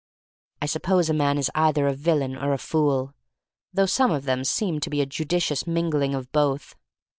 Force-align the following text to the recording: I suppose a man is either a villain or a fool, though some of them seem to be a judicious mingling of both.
I 0.63 0.65
suppose 0.65 1.11
a 1.11 1.13
man 1.13 1.37
is 1.37 1.51
either 1.53 1.85
a 1.85 1.93
villain 1.93 2.35
or 2.35 2.53
a 2.53 2.57
fool, 2.57 3.13
though 3.71 3.85
some 3.85 4.09
of 4.09 4.25
them 4.25 4.43
seem 4.43 4.79
to 4.79 4.89
be 4.89 4.99
a 4.99 5.05
judicious 5.05 5.67
mingling 5.67 6.15
of 6.15 6.31
both. 6.31 6.73